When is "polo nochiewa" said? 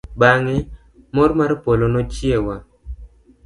1.63-2.55